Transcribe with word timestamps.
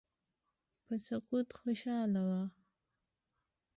په 0.85 0.95
سقوط 1.05 1.47
خوشاله 1.59 2.21
وه. 2.27 2.41